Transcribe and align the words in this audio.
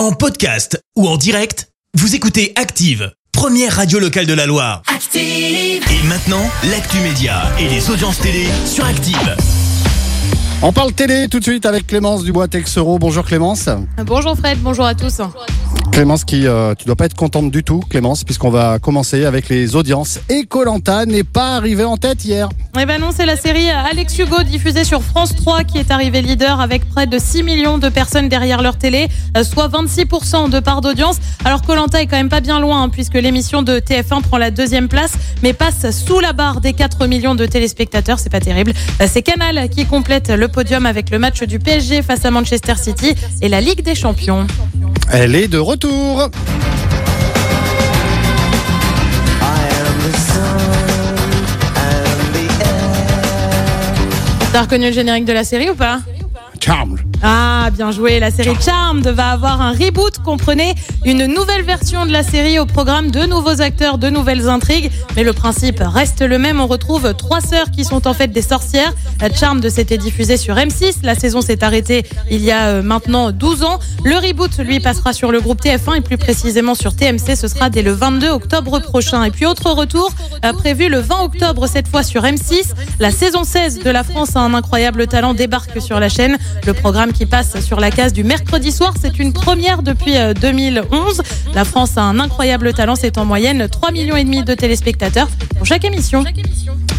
En 0.00 0.12
podcast 0.12 0.82
ou 0.96 1.06
en 1.06 1.18
direct, 1.18 1.68
vous 1.92 2.14
écoutez 2.14 2.54
Active, 2.56 3.12
première 3.32 3.76
radio 3.76 3.98
locale 3.98 4.24
de 4.24 4.32
la 4.32 4.46
Loire. 4.46 4.80
Active. 4.86 5.20
Et 5.90 6.08
maintenant, 6.08 6.40
l'actu 6.70 6.96
média 7.00 7.42
et 7.58 7.68
les 7.68 7.90
audiences 7.90 8.18
télé 8.18 8.46
sur 8.64 8.82
Active. 8.86 9.36
On 10.62 10.72
parle 10.72 10.94
télé 10.94 11.28
tout 11.28 11.38
de 11.38 11.44
suite 11.44 11.66
avec 11.66 11.86
Clémence 11.86 12.24
Dubois-Texero. 12.24 12.98
Bonjour 12.98 13.26
Clémence. 13.26 13.68
Bonjour 14.06 14.34
Fred, 14.38 14.58
bonjour 14.62 14.86
à 14.86 14.94
tous. 14.94 15.20
Clémence 15.92 16.24
qui, 16.24 16.46
euh, 16.46 16.74
tu 16.74 16.86
dois 16.86 16.96
pas 16.96 17.06
être 17.06 17.14
contente 17.14 17.50
du 17.50 17.62
tout 17.62 17.80
Clémence, 17.80 18.24
puisqu'on 18.24 18.50
va 18.50 18.78
commencer 18.78 19.24
avec 19.24 19.48
les 19.48 19.76
audiences. 19.76 20.20
Et 20.28 20.44
Colanta 20.44 21.04
n'est 21.04 21.24
pas 21.24 21.56
arrivé 21.56 21.84
en 21.84 21.96
tête 21.96 22.24
hier. 22.24 22.48
Eh 22.80 22.86
ben 22.86 23.00
non, 23.00 23.10
c'est 23.14 23.26
la 23.26 23.36
série 23.36 23.68
Alex 23.68 24.16
Hugo 24.18 24.42
diffusée 24.42 24.84
sur 24.84 25.02
France 25.02 25.34
3 25.34 25.64
qui 25.64 25.78
est 25.78 25.90
arrivée 25.90 26.22
leader 26.22 26.60
avec 26.60 26.88
près 26.88 27.06
de 27.06 27.18
6 27.18 27.42
millions 27.42 27.78
de 27.78 27.88
personnes 27.88 28.28
derrière 28.28 28.62
leur 28.62 28.78
télé, 28.78 29.08
euh, 29.36 29.42
soit 29.44 29.68
26% 29.68 30.48
de 30.48 30.60
part 30.60 30.80
d'audience. 30.80 31.16
Alors 31.44 31.62
Colanta 31.62 32.00
est 32.00 32.06
quand 32.06 32.16
même 32.16 32.28
pas 32.28 32.40
bien 32.40 32.60
loin 32.60 32.82
hein, 32.84 32.88
puisque 32.88 33.14
l'émission 33.14 33.62
de 33.62 33.78
TF1 33.80 34.22
prend 34.22 34.38
la 34.38 34.50
deuxième 34.50 34.88
place 34.88 35.12
mais 35.42 35.52
passe 35.52 35.90
sous 35.90 36.20
la 36.20 36.32
barre 36.32 36.60
des 36.60 36.72
4 36.72 37.06
millions 37.08 37.34
de 37.34 37.44
téléspectateurs, 37.46 38.18
c'est 38.20 38.30
pas 38.30 38.40
terrible. 38.40 38.72
Euh, 39.00 39.06
C'est 39.10 39.22
Canal 39.22 39.68
qui 39.68 39.84
complète 39.86 40.30
le 40.30 40.48
podium 40.48 40.86
avec 40.86 41.10
le 41.10 41.18
match 41.18 41.42
du 41.42 41.58
PSG 41.58 42.02
face 42.02 42.24
à 42.24 42.30
Manchester 42.30 42.74
City 42.76 43.14
et 43.42 43.48
la 43.48 43.60
Ligue 43.60 43.82
des 43.82 43.96
Champions. 43.96 44.46
Elle 45.12 45.34
est 45.34 45.48
de 45.48 45.58
retour. 45.58 46.30
T'as 54.52 54.62
reconnu 54.62 54.86
le 54.86 54.92
générique 54.92 55.24
de 55.24 55.32
la 55.32 55.44
série 55.44 55.70
ou 55.70 55.74
pas? 55.74 56.00
Charmed. 56.60 56.98
Ah, 57.22 57.70
bien 57.72 57.90
joué. 57.90 58.20
La 58.20 58.30
série 58.30 58.54
Charmed 58.60 59.06
va 59.06 59.30
avoir 59.30 59.60
un 59.60 59.72
reboot. 59.72 60.18
Comprenez 60.24 60.74
une 61.04 61.26
nouvelle 61.26 61.62
version 61.62 62.06
de 62.06 62.12
la 62.12 62.22
série 62.22 62.58
au 62.58 62.66
programme 62.66 63.10
de 63.10 63.20
nouveaux 63.26 63.60
acteurs, 63.60 63.98
de 63.98 64.10
nouvelles 64.10 64.48
intrigues. 64.48 64.90
Mais 65.16 65.24
le 65.24 65.32
principe 65.32 65.80
reste 65.80 66.22
le 66.22 66.38
même. 66.38 66.60
On 66.60 66.66
retrouve 66.66 67.14
trois 67.14 67.40
sœurs 67.40 67.70
qui 67.70 67.84
sont 67.84 68.06
en 68.06 68.14
fait 68.14 68.28
des 68.28 68.42
sorcières. 68.42 68.92
Charmed 69.34 69.68
s'était 69.68 69.98
diffusé 69.98 70.36
sur 70.36 70.56
M6. 70.56 70.98
La 71.02 71.14
saison 71.14 71.40
s'est 71.40 71.64
arrêtée 71.64 72.04
il 72.30 72.42
y 72.42 72.50
a 72.50 72.66
euh, 72.66 72.82
maintenant 72.82 73.32
12 73.32 73.62
ans. 73.64 73.78
Le 74.04 74.16
reboot, 74.16 74.58
lui, 74.58 74.80
passera 74.80 75.12
sur 75.12 75.32
le 75.32 75.40
groupe 75.40 75.62
TF1 75.62 75.98
et 75.98 76.00
plus 76.00 76.18
précisément 76.18 76.74
sur 76.74 76.94
TMC. 76.94 77.36
Ce 77.36 77.48
sera 77.48 77.70
dès 77.70 77.82
le 77.82 77.92
22 77.92 78.28
octobre 78.28 78.80
prochain. 78.80 79.24
Et 79.24 79.30
puis, 79.30 79.46
autre 79.46 79.70
retour 79.70 80.12
euh, 80.44 80.52
prévu 80.52 80.88
le 80.88 81.00
20 81.00 81.22
octobre, 81.22 81.66
cette 81.66 81.88
fois 81.88 82.02
sur 82.02 82.22
M6. 82.22 82.72
La 82.98 83.10
saison 83.10 83.44
16 83.44 83.80
de 83.80 83.90
La 83.90 84.04
France 84.04 84.36
a 84.36 84.40
un 84.40 84.54
incroyable 84.54 85.06
talent 85.06 85.34
débarque 85.34 85.80
sur 85.80 86.00
la 86.00 86.08
chaîne. 86.08 86.38
Le 86.66 86.74
programme 86.74 87.12
qui 87.12 87.26
passe 87.26 87.60
sur 87.60 87.80
la 87.80 87.90
case 87.90 88.12
du 88.12 88.24
mercredi 88.24 88.72
soir, 88.72 88.94
c'est 89.00 89.18
une 89.18 89.32
première 89.32 89.82
depuis 89.82 90.16
euh, 90.16 90.34
2011. 90.34 91.22
La 91.54 91.64
France 91.64 91.96
a 91.96 92.02
un 92.02 92.18
incroyable 92.20 92.72
talent, 92.72 92.96
c'est 92.96 93.18
en 93.18 93.24
moyenne 93.24 93.68
3 93.68 93.92
millions 93.92 94.16
et 94.16 94.24
demi 94.24 94.42
de 94.42 94.54
téléspectateurs 94.54 95.28
pour 95.56 95.66
chaque 95.66 95.84
émission. 95.84 96.24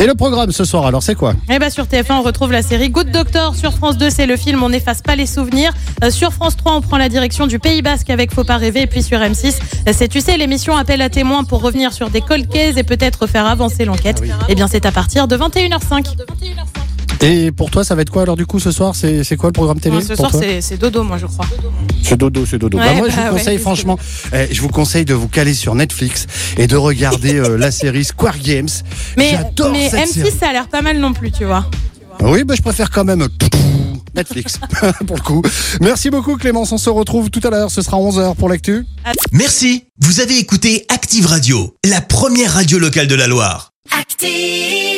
Et 0.00 0.06
le 0.06 0.14
programme 0.14 0.52
ce 0.52 0.64
soir, 0.64 0.86
alors 0.86 1.02
c'est 1.02 1.16
quoi? 1.16 1.34
Et 1.50 1.58
bah 1.58 1.70
sur 1.70 1.84
TF1, 1.86 2.12
on 2.12 2.22
retrouve 2.22 2.52
la 2.52 2.62
série 2.62 2.88
Good 2.88 3.10
Doctor. 3.10 3.56
Sur 3.56 3.72
France 3.72 3.98
2, 3.98 4.10
c'est 4.10 4.26
le 4.26 4.36
film 4.36 4.62
On 4.62 4.68
n'efface 4.68 5.02
pas 5.02 5.16
les 5.16 5.26
souvenirs. 5.26 5.72
Euh, 6.04 6.10
sur 6.10 6.32
France 6.32 6.56
3, 6.56 6.76
on 6.76 6.80
prend 6.80 6.98
la 6.98 7.08
direction 7.08 7.46
du 7.46 7.58
Pays 7.58 7.82
Basque 7.82 8.10
avec 8.10 8.32
Faut 8.32 8.44
pas 8.44 8.58
rêver. 8.58 8.82
Et 8.82 8.86
puis 8.86 9.02
sur 9.02 9.18
M6, 9.18 9.56
euh, 9.88 9.92
c'est 9.92 10.08
tu 10.08 10.20
sais 10.20 10.36
l'émission 10.36 10.76
Appel 10.76 11.02
à 11.02 11.10
témoins 11.10 11.42
pour 11.42 11.62
revenir 11.62 11.92
sur 11.92 12.10
des 12.10 12.20
cold 12.20 12.48
cases 12.48 12.76
et 12.76 12.84
peut-être 12.84 13.26
faire 13.26 13.46
avancer 13.46 13.84
l'enquête. 13.84 14.22
Eh 14.48 14.54
bien, 14.54 14.68
c'est 14.68 14.86
à 14.86 14.92
partir 14.92 15.26
de 15.26 15.36
21h05. 15.36 16.14
Et 17.20 17.50
pour 17.50 17.70
toi, 17.70 17.82
ça 17.84 17.94
va 17.94 18.02
être 18.02 18.10
quoi 18.10 18.22
alors 18.22 18.36
du 18.36 18.46
coup 18.46 18.60
ce 18.60 18.70
soir 18.70 18.94
C'est 18.94 19.24
c'est 19.24 19.36
quoi 19.36 19.48
le 19.48 19.52
programme 19.52 19.80
télé 19.80 20.00
ce 20.00 20.14
pour 20.14 20.30
soir, 20.30 20.32
c'est 20.40 20.60
c'est 20.60 20.76
dodo, 20.78 21.02
moi, 21.02 21.18
je 21.18 21.26
crois. 21.26 21.46
C'est 22.02 22.16
dodo, 22.16 22.46
c'est 22.46 22.58
dodo. 22.58 22.78
Ouais, 22.78 22.84
Bah, 22.84 22.94
moi, 22.94 23.08
je 23.08 23.16
bah 23.16 23.30
vous 23.30 23.36
conseille 23.38 23.58
franchement, 23.58 23.98
eh, 24.32 24.46
je 24.52 24.60
vous 24.60 24.68
conseille 24.68 25.04
de 25.04 25.14
vous 25.14 25.28
caler 25.28 25.54
sur 25.54 25.74
Netflix 25.74 26.26
et 26.56 26.66
de 26.66 26.76
regarder 26.76 27.34
euh, 27.34 27.56
la 27.58 27.70
série 27.70 28.04
Square 28.04 28.38
Games. 28.38 28.68
Mais, 29.16 29.30
J'adore 29.32 29.72
mais 29.72 29.88
cette 29.90 30.08
M6, 30.08 30.12
série. 30.12 30.30
ça 30.30 30.48
a 30.48 30.52
l'air 30.52 30.68
pas 30.68 30.80
mal 30.82 30.98
non 30.98 31.12
plus, 31.12 31.32
tu 31.32 31.44
vois. 31.44 31.66
Oui, 32.20 32.44
bah, 32.44 32.54
je 32.56 32.62
préfère 32.62 32.90
quand 32.90 33.04
même 33.04 33.26
Netflix 34.14 34.58
pour 35.06 35.16
le 35.16 35.22
coup. 35.22 35.42
Merci 35.80 36.10
beaucoup 36.10 36.36
Clémence, 36.36 36.72
on 36.72 36.78
se 36.78 36.90
retrouve 36.90 37.30
tout 37.30 37.40
à 37.44 37.50
l'heure, 37.50 37.70
ce 37.70 37.82
sera 37.82 37.96
11h 37.98 38.34
pour 38.36 38.48
l'actu. 38.48 38.84
Merci, 39.32 39.84
vous 40.00 40.20
avez 40.20 40.38
écouté 40.38 40.84
Active 40.88 41.26
Radio, 41.26 41.74
la 41.84 42.00
première 42.00 42.54
radio 42.54 42.78
locale 42.78 43.06
de 43.06 43.14
la 43.14 43.26
Loire. 43.26 43.72
Active. 43.98 44.97